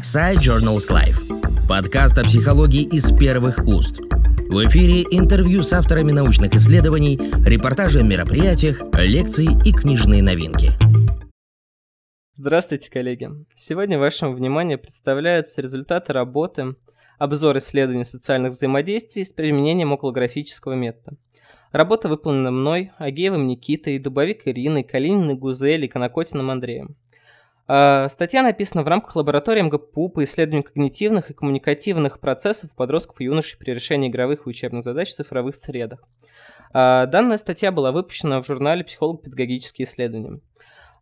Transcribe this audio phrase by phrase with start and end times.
[0.00, 1.66] Side Journals Life.
[1.68, 3.98] Подкаст о психологии из первых уст.
[3.98, 10.72] В эфире интервью с авторами научных исследований, репортажи о мероприятиях, лекции и книжные новинки.
[12.32, 13.28] Здравствуйте, коллеги!
[13.54, 16.76] Сегодня вашему вниманию представляются результаты работы
[17.18, 21.18] «Обзор исследований социальных взаимодействий с применением околографического метода».
[21.72, 26.96] Работа выполнена мной, Агеевым Никитой, Дубовик Ириной, Калининой Гузель и Конокотиным Андреем.
[27.66, 33.24] А, статья написана в рамках лаборатории МГПУ по исследованию когнитивных и коммуникативных процессов подростков и
[33.24, 36.00] юношей при решении игровых и учебных задач в цифровых средах.
[36.72, 40.40] А, данная статья была выпущена в журнале «Психолого-педагогические исследования».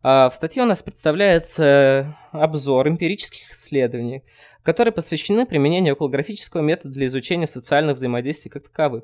[0.01, 4.23] А, в статье у нас представляется обзор эмпирических исследований,
[4.63, 9.03] которые посвящены применению околографического метода для изучения социальных взаимодействий как таковых.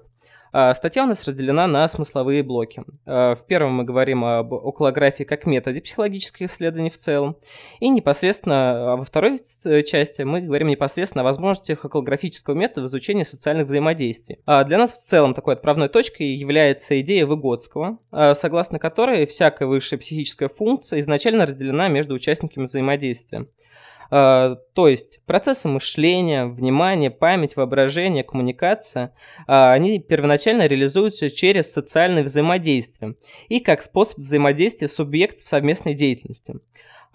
[0.57, 2.85] А, статья у нас разделена на смысловые блоки.
[3.05, 7.35] А, в первом мы говорим об околографии как методе психологических исследований в целом.
[7.81, 12.85] И непосредственно а во второй э, части мы говорим непосредственно о возможностях околографического метода в
[12.85, 14.39] изучении социальных взаимодействий.
[14.45, 17.99] Для нас в целом такой отправной точкой является идея Выгодского,
[18.35, 23.47] согласно которой всякая высшая психическая функция изначально разделена между участниками взаимодействия.
[24.11, 29.13] А, то есть процессы мышления, внимания, память, воображение, коммуникация,
[29.47, 33.15] а, они первоначально реализуются через социальное взаимодействие
[33.49, 36.55] и как способ взаимодействия субъектов совместной деятельности.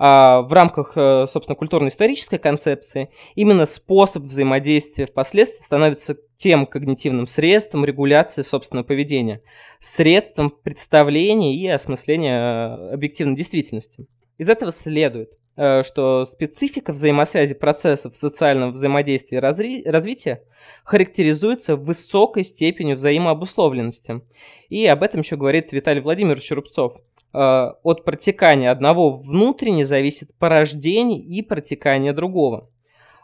[0.03, 7.85] А в рамках, э, собственно, культурно-исторической концепции именно способ взаимодействия впоследствии становится тем когнитивным средством
[7.85, 9.43] регуляции собственного поведения,
[9.79, 14.07] средством представления и осмысления э, объективной действительности.
[14.39, 15.35] Из этого следует,
[15.85, 20.41] что специфика взаимосвязи процессов социального взаимодействия и разри- развития
[20.85, 24.23] характеризуется высокой степенью взаимообусловленности.
[24.69, 26.97] И об этом еще говорит Виталий Владимирович Рубцов.
[27.33, 32.69] Э, от протекания одного внутренне зависит порождение и протекание другого.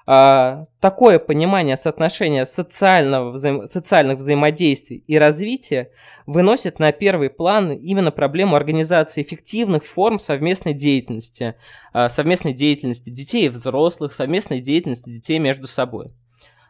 [0.08, 3.66] А, такое понимание соотношения социального взаим...
[3.66, 5.90] социальных взаимодействий и развития
[6.26, 11.56] выносит на первый план именно проблему организации эффективных форм совместной деятельности,
[11.92, 16.14] а, совместной деятельности детей и взрослых, совместной деятельности детей между собой.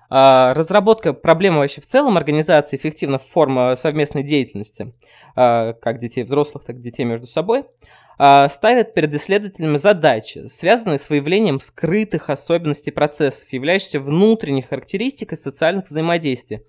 [0.08, 4.94] А, разработка проблемы вообще в целом организации эффективных форм совместной деятельности,
[5.34, 11.10] как детей взрослых, так и детей между собой– а, ставят перед исследователями задачи, связанные с
[11.10, 16.62] выявлением скрытых особенностей процессов, являющихся внутренней характеристикой социальных взаимодействий.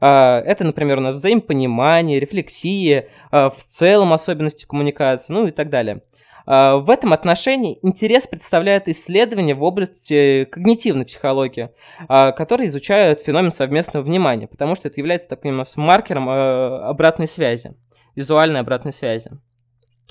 [0.00, 5.70] А, это, например, у нас взаимопонимание, рефлексия, а, в целом особенности коммуникации, ну и так
[5.70, 6.02] далее.
[6.46, 11.68] В этом отношении интерес представляет исследования в области когнитивной психологии,
[12.08, 17.74] которые изучают феномен совместного внимания, потому что это является таким маркером обратной связи,
[18.16, 19.30] визуальной обратной связи.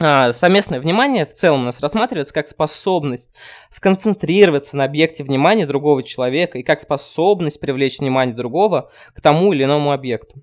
[0.02, 3.32] А, совместное внимание в целом у нас рассматривается как способность
[3.70, 9.66] сконцентрироваться на объекте внимания другого человека и как способность привлечь внимание другого к тому или
[9.66, 10.42] иному объекту.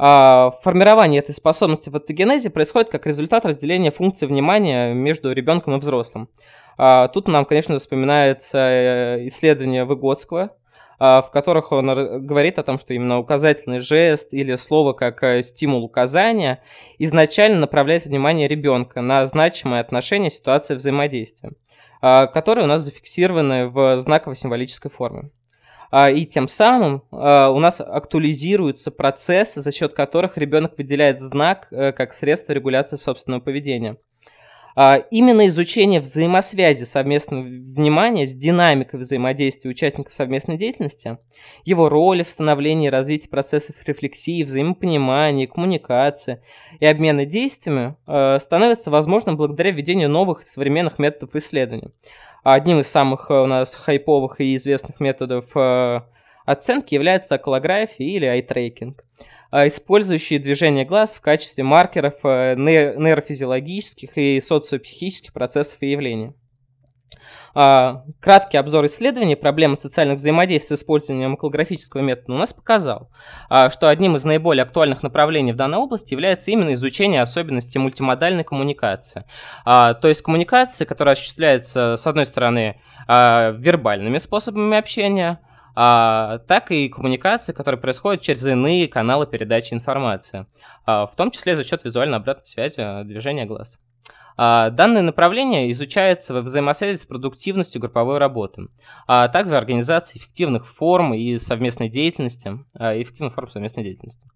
[0.00, 5.78] А формирование этой способности в автогенезе происходит как результат разделения функций внимания между ребенком и
[5.78, 6.28] взрослым.
[6.76, 10.50] А, тут нам, конечно, вспоминается э, исследование Выгодского,
[10.98, 15.84] в которых он говорит о том, что именно указательный жест или слово как э, стимул
[15.84, 16.60] указания
[16.98, 21.52] изначально направляет внимание ребенка на значимое отношение ситуации взаимодействия,
[22.02, 25.30] а, которые у нас зафиксированы в знаково-символической форме.
[25.90, 31.92] А, и тем самым у нас актуализируются процессы, за счет которых ребенок выделяет знак э,
[31.92, 33.96] как средство регуляции собственного поведения.
[34.80, 41.18] А, именно изучение взаимосвязи совместного внимания с динамикой взаимодействия участников совместной деятельности,
[41.64, 46.40] его роли в становлении и развитии процессов рефлексии, взаимопонимания, коммуникации
[46.78, 51.90] и обмена действиями а, становится возможным благодаря введению новых современных методов исследования.
[52.44, 55.56] Одним из самых а, у нас хайповых и известных методов
[56.46, 59.02] оценки является околография или айтрекинг.
[59.02, 66.34] А, использующие движение глаз в качестве маркеров э, нейрофизиологических и социопсихических процессов и явлений.
[67.54, 73.10] А, краткий обзор исследований проблемы социальных взаимодействий с использованием околографического метода у нас показал,
[73.48, 78.44] а, что одним из наиболее актуальных направлений в данной области является именно изучение особенностей мультимодальной
[78.44, 79.24] коммуникации.
[79.64, 85.40] То есть коммуникации, которая осуществляется, с одной стороны, вербальными способами общения,
[85.80, 90.44] а, так и коммуникации, которые происходят через иные каналы передачи информации,
[90.84, 93.78] а, в том числе за счет визуально обратной связи движения глаз.
[94.40, 98.68] А, данное направление изучается во взаимосвязи с продуктивностью групповой работы,
[99.08, 104.26] а также организацией эффективных форм и совместной деятельности, а, эффективных форм совместной деятельности.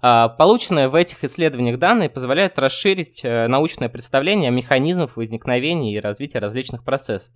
[0.00, 6.38] Полученные в этих исследованиях данные позволяют расширить э, научное представление о механизмах возникновения и развития
[6.38, 7.34] различных процессов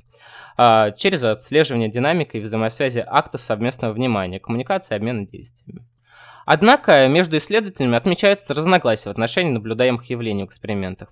[0.56, 5.84] через отслеживание динамики и взаимосвязи актов совместного внимания, коммуникации обмена действиями.
[6.44, 11.08] Однако между исследователями отмечаются разногласия в отношении наблюдаемых явлений в экспериментах.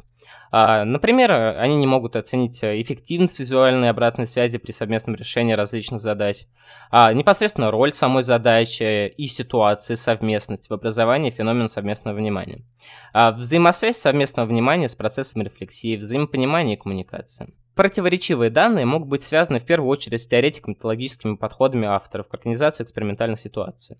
[0.52, 6.46] А, например, они не могут оценить эффективность визуальной обратной связи при совместном решении различных задач,
[6.90, 12.64] а непосредственно роль самой задачи и ситуации совместности в образовании феномена совместного внимания,
[13.12, 17.54] а взаимосвязь совместного внимания с процессом рефлексии, взаимопонимания и коммуникации.
[17.76, 23.40] Противоречивые данные могут быть связаны в первую очередь с теоретико-методологическими подходами авторов к организации экспериментальных
[23.40, 23.96] ситуаций.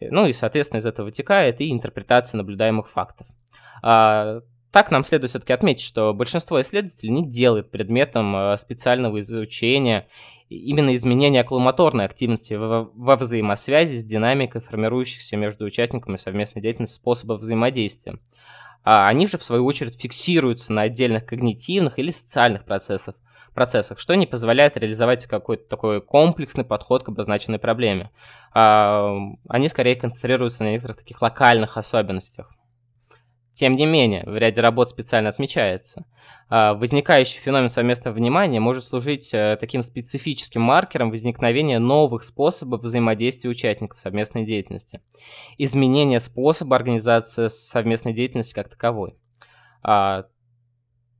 [0.00, 3.26] Ну и, соответственно, из этого вытекает и интерпретация наблюдаемых фактов.
[3.82, 4.40] А,
[4.70, 10.06] так нам следует все-таки отметить, что большинство исследователей не делает предметом э, специального изучения
[10.48, 17.40] именно изменения аккумуляторной активности во, во взаимосвязи с динамикой формирующихся между участниками совместной деятельности способов
[17.40, 18.18] взаимодействия.
[18.84, 23.16] А они же, в свою очередь, фиксируются на отдельных когнитивных или социальных процессах,
[23.56, 28.12] процессах, что не позволяет реализовать какой-то такой комплексный подход к обозначенной проблеме.
[28.54, 29.16] А,
[29.48, 32.52] они скорее концентрируются на некоторых таких локальных особенностях.
[33.52, 36.04] Тем не менее, в ряде работ специально отмечается,
[36.50, 43.48] а, возникающий феномен совместного внимания может служить э, таким специфическим маркером возникновения новых способов взаимодействия
[43.48, 45.00] участников совместной деятельности,
[45.56, 49.16] изменения способа организации совместной деятельности как таковой.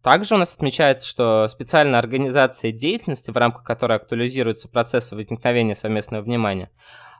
[0.06, 6.22] Также у нас отмечается, что специальная организация деятельности, в рамках которой актуализируются процессы возникновения совместного
[6.22, 6.70] внимания,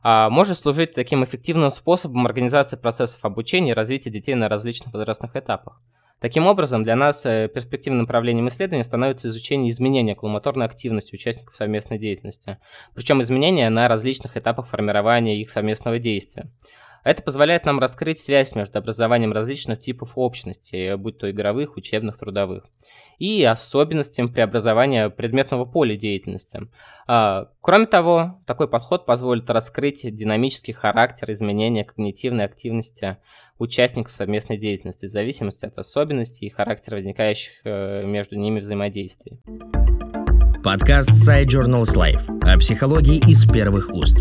[0.05, 5.35] а, может служить таким эффективным способом организации процессов обучения и развития детей на различных возрастных
[5.35, 5.81] этапах.
[6.21, 11.99] Таким образом, для нас э, перспективным направлением исследования становится изучение изменения аккумуляторной активности участников совместной
[11.99, 12.59] деятельности,
[12.95, 16.49] причем изменения на различных этапах формирования их совместного действия.
[17.07, 22.65] Это позволяет нам раскрыть связь между образованием различных типов общности, будь то игровых, учебных, трудовых,
[23.21, 26.63] и особенностями преобразования предметного поля деятельности.
[27.07, 33.19] А, кроме того, такой подход позволит раскрыть динамический характер изменения когнитивной активности
[33.61, 39.41] участников совместной деятельности в зависимости от особенностей и характера возникающих э, между ними взаимодействий.
[40.65, 44.17] Подкаст Side Journals Life о психологии из первых уст.